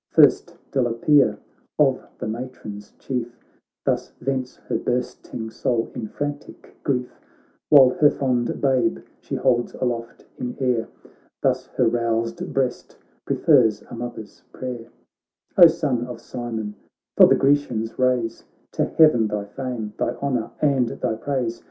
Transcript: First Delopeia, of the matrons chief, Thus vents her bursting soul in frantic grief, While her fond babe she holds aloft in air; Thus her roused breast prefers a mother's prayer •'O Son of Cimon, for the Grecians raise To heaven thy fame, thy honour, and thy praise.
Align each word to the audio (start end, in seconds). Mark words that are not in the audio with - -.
First 0.09 0.55
Delopeia, 0.71 1.37
of 1.77 2.01
the 2.17 2.27
matrons 2.27 2.91
chief, 2.97 3.37
Thus 3.85 4.09
vents 4.19 4.55
her 4.67 4.79
bursting 4.79 5.51
soul 5.51 5.91
in 5.93 6.07
frantic 6.07 6.75
grief, 6.83 7.11
While 7.69 7.91
her 7.91 8.09
fond 8.09 8.59
babe 8.59 8.97
she 9.19 9.35
holds 9.35 9.75
aloft 9.75 10.25
in 10.39 10.57
air; 10.59 10.87
Thus 11.43 11.67
her 11.77 11.85
roused 11.87 12.51
breast 12.51 12.97
prefers 13.27 13.83
a 13.91 13.93
mother's 13.93 14.41
prayer 14.51 14.89
•'O 15.63 15.67
Son 15.67 16.07
of 16.07 16.19
Cimon, 16.19 16.73
for 17.15 17.27
the 17.27 17.35
Grecians 17.35 17.99
raise 17.99 18.43
To 18.71 18.85
heaven 18.85 19.27
thy 19.27 19.45
fame, 19.45 19.93
thy 19.99 20.15
honour, 20.15 20.49
and 20.63 20.89
thy 20.89 21.13
praise. 21.13 21.59